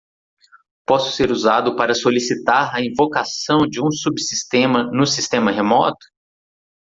Posso 0.83 1.11
ser 1.15 1.29
usado 1.29 1.75
para 1.75 1.93
solicitar 1.93 2.73
a 2.73 2.83
invocação 2.83 3.67
de 3.69 3.79
um 3.79 3.91
subsistema 3.91 4.89
no 4.91 5.05
sistema 5.05 5.51
remoto? 5.51 6.03